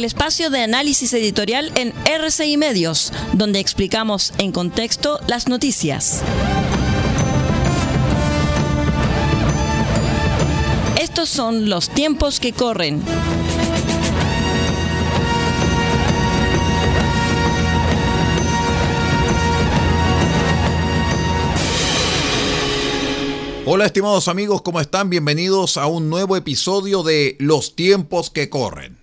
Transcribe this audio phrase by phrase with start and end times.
[0.00, 6.22] el espacio de análisis editorial en RCI Medios, donde explicamos en contexto las noticias.
[10.98, 13.02] Estos son los tiempos que corren.
[23.66, 25.10] Hola estimados amigos, ¿cómo están?
[25.10, 28.99] Bienvenidos a un nuevo episodio de Los tiempos que corren.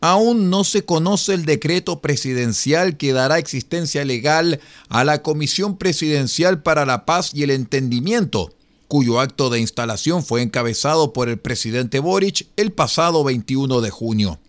[0.00, 6.62] Aún no se conoce el decreto presidencial que dará existencia legal a la Comisión Presidencial
[6.62, 8.54] para la Paz y el Entendimiento,
[8.88, 14.40] cuyo acto de instalación fue encabezado por el presidente Boric el pasado 21 de junio.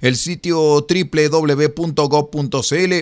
[0.00, 2.94] El sitio www.gov.cl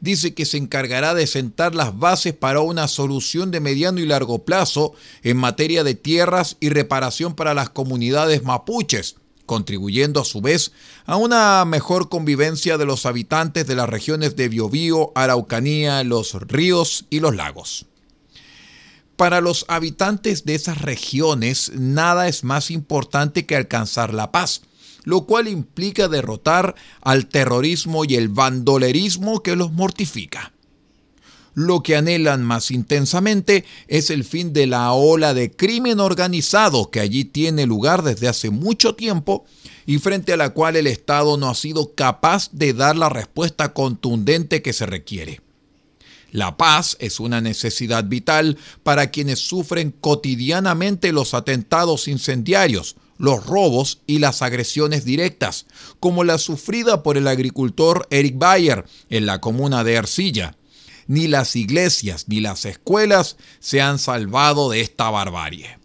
[0.00, 4.44] dice que se encargará de sentar las bases para una solución de mediano y largo
[4.44, 4.92] plazo
[5.22, 10.72] en materia de tierras y reparación para las comunidades mapuches, contribuyendo a su vez
[11.04, 17.06] a una mejor convivencia de los habitantes de las regiones de Biobío, Araucanía, los ríos
[17.10, 17.86] y los lagos.
[19.16, 24.62] Para los habitantes de esas regiones, nada es más importante que alcanzar la paz
[25.04, 30.52] lo cual implica derrotar al terrorismo y el bandolerismo que los mortifica.
[31.54, 37.00] Lo que anhelan más intensamente es el fin de la ola de crimen organizado que
[37.00, 39.44] allí tiene lugar desde hace mucho tiempo
[39.84, 43.74] y frente a la cual el Estado no ha sido capaz de dar la respuesta
[43.74, 45.40] contundente que se requiere.
[46.30, 54.00] La paz es una necesidad vital para quienes sufren cotidianamente los atentados incendiarios, los robos
[54.06, 55.66] y las agresiones directas,
[56.00, 60.56] como la sufrida por el agricultor Eric Bayer en la comuna de Ercilla.
[61.06, 65.78] Ni las iglesias ni las escuelas se han salvado de esta barbarie.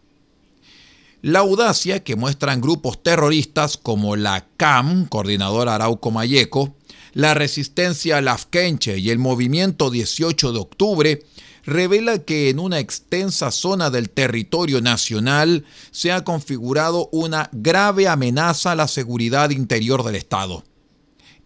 [1.22, 6.76] La audacia que muestran grupos terroristas como la CAM, Coordinador Arauco Mayeco,
[7.14, 11.24] la Resistencia Lafkenche y el Movimiento 18 de Octubre
[11.66, 18.72] revela que en una extensa zona del territorio nacional se ha configurado una grave amenaza
[18.72, 20.64] a la seguridad interior del Estado.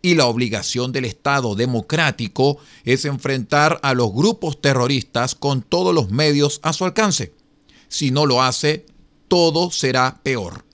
[0.01, 6.09] Y la obligación del Estado democrático es enfrentar a los grupos terroristas con todos los
[6.09, 7.33] medios a su alcance.
[7.87, 8.85] Si no lo hace,
[9.27, 10.65] todo será peor.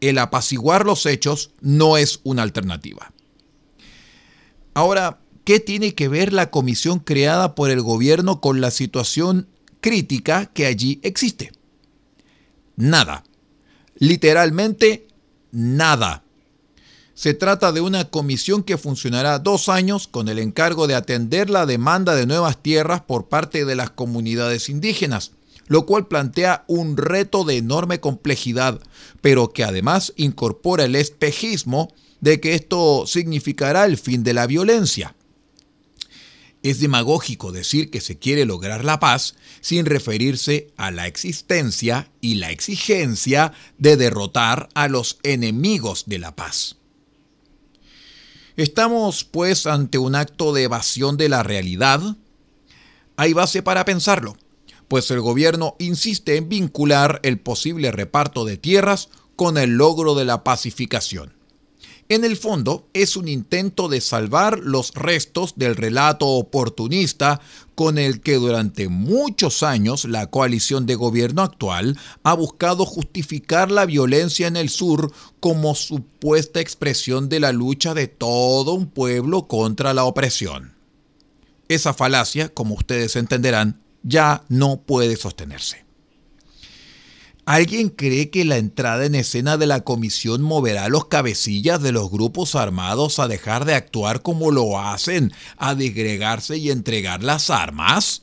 [0.00, 3.12] El apaciguar los hechos no es una alternativa.
[4.74, 9.46] Ahora, ¿Qué tiene que ver la comisión creada por el gobierno con la situación
[9.80, 11.52] crítica que allí existe?
[12.74, 13.22] Nada.
[13.94, 15.06] Literalmente,
[15.52, 16.24] nada.
[17.16, 21.64] Se trata de una comisión que funcionará dos años con el encargo de atender la
[21.64, 25.32] demanda de nuevas tierras por parte de las comunidades indígenas,
[25.66, 28.82] lo cual plantea un reto de enorme complejidad,
[29.22, 31.90] pero que además incorpora el espejismo
[32.20, 35.16] de que esto significará el fin de la violencia.
[36.62, 42.34] Es demagógico decir que se quiere lograr la paz sin referirse a la existencia y
[42.34, 46.76] la exigencia de derrotar a los enemigos de la paz.
[48.56, 52.00] ¿Estamos pues ante un acto de evasión de la realidad?
[53.18, 54.38] Hay base para pensarlo,
[54.88, 60.24] pues el gobierno insiste en vincular el posible reparto de tierras con el logro de
[60.24, 61.35] la pacificación.
[62.08, 67.40] En el fondo, es un intento de salvar los restos del relato oportunista
[67.74, 73.86] con el que durante muchos años la coalición de gobierno actual ha buscado justificar la
[73.86, 79.92] violencia en el sur como supuesta expresión de la lucha de todo un pueblo contra
[79.92, 80.74] la opresión.
[81.68, 85.85] Esa falacia, como ustedes entenderán, ya no puede sostenerse.
[87.46, 92.10] ¿Alguien cree que la entrada en escena de la comisión moverá los cabecillas de los
[92.10, 98.22] grupos armados a dejar de actuar como lo hacen, a disgregarse y entregar las armas?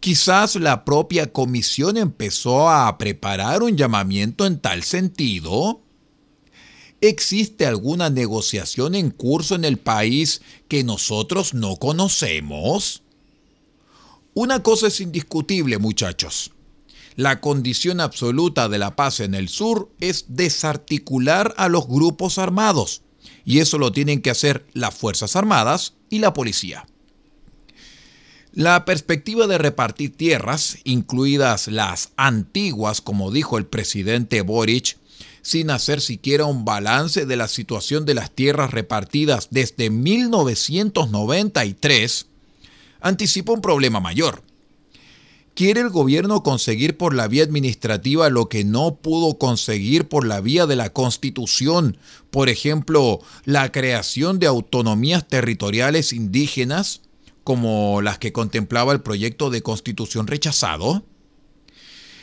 [0.00, 5.80] Quizás la propia comisión empezó a preparar un llamamiento en tal sentido.
[7.00, 13.04] ¿Existe alguna negociación en curso en el país que nosotros no conocemos?
[14.34, 16.50] Una cosa es indiscutible, muchachos
[17.18, 23.02] la condición absoluta de la paz en el sur es desarticular a los grupos armados,
[23.44, 26.86] y eso lo tienen que hacer las Fuerzas Armadas y la policía.
[28.52, 34.96] La perspectiva de repartir tierras, incluidas las antiguas, como dijo el presidente Boric,
[35.42, 42.28] sin hacer siquiera un balance de la situación de las tierras repartidas desde 1993,
[43.00, 44.44] anticipa un problema mayor
[45.58, 50.40] ¿Quiere el gobierno conseguir por la vía administrativa lo que no pudo conseguir por la
[50.40, 51.98] vía de la Constitución?
[52.30, 57.00] Por ejemplo, la creación de autonomías territoriales indígenas,
[57.42, 61.02] como las que contemplaba el proyecto de constitución rechazado.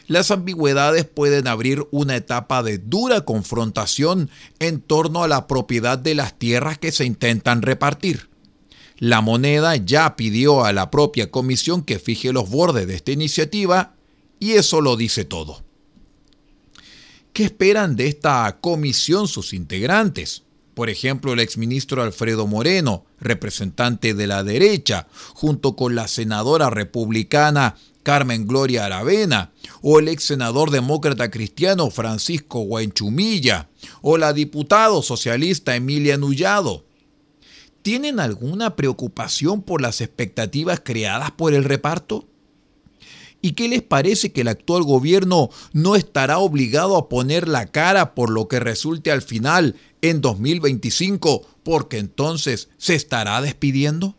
[0.08, 4.30] Las ambigüedades pueden abrir una etapa de dura confrontación
[4.60, 8.30] en torno a la propiedad de las tierras que se intentan repartir.
[8.98, 13.96] La moneda ya pidió a la propia comisión que fije los bordes de esta iniciativa
[14.40, 15.64] y eso lo dice todo.
[17.34, 20.44] ¿Qué esperan de esta comisión sus integrantes?
[20.74, 27.76] Por ejemplo, el exministro Alfredo Moreno, representante de la derecha, junto con la senadora republicana
[28.04, 29.52] Carmen Gloria Aravena,
[29.82, 33.70] o el ex senador demócrata cristiano Francisco Guenchumilla,
[34.02, 36.85] o la diputado socialista Emilia Nullado.
[37.86, 42.28] ¿Tienen alguna preocupación por las expectativas creadas por el reparto?
[43.44, 48.16] ¿Y qué les parece que el actual gobierno no estará obligado a poner la cara
[48.16, 54.18] por lo que resulte al final en 2025 porque entonces se estará despidiendo?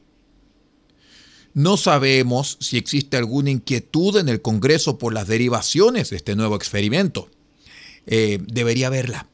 [1.52, 6.54] No sabemos si existe alguna inquietud en el Congreso por las derivaciones de este nuevo
[6.54, 7.30] experimento.
[8.06, 9.28] Eh, debería haberla.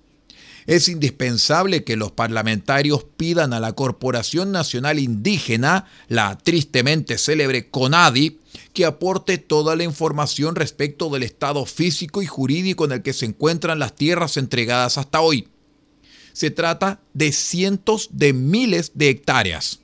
[0.66, 8.38] Es indispensable que los parlamentarios pidan a la Corporación Nacional Indígena, la tristemente célebre CONADI,
[8.72, 13.26] que aporte toda la información respecto del estado físico y jurídico en el que se
[13.26, 15.48] encuentran las tierras entregadas hasta hoy.
[16.32, 19.80] Se trata de cientos de miles de hectáreas.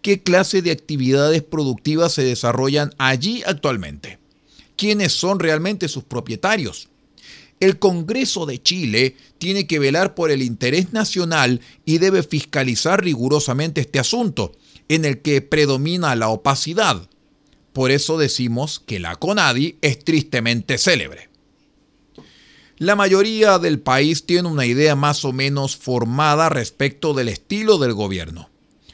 [0.00, 4.18] ¿Qué clase de actividades productivas se desarrollan allí actualmente?
[4.76, 6.88] ¿Quiénes son realmente sus propietarios?
[7.58, 13.80] El Congreso de Chile tiene que velar por el interés nacional y debe fiscalizar rigurosamente
[13.80, 14.52] este asunto,
[14.88, 17.08] en el que predomina la opacidad.
[17.72, 21.30] Por eso decimos que la CONADI es tristemente célebre.
[22.78, 27.94] La mayoría del país tiene una idea más o menos formada respecto del estilo del
[27.94, 28.50] gobierno,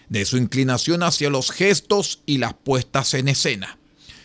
[0.08, 3.78] de su inclinación hacia los gestos y las puestas en escena,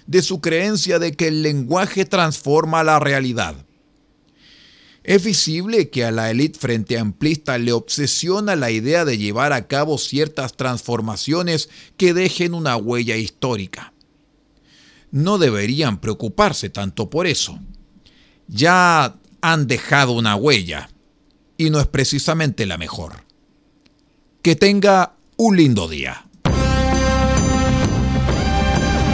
[0.05, 3.66] de su creencia de que el lenguaje transforma la realidad
[5.07, 9.65] es visible que a la élite frente amplista le obsesiona la idea de llevar a
[9.65, 13.93] cabo ciertas transformaciones que dejen una huella histórica.
[15.09, 17.57] No deberían preocuparse tanto por eso.
[18.49, 20.89] Ya han dejado una huella
[21.55, 23.23] y no es precisamente la mejor.
[24.41, 26.26] Que tenga un lindo día.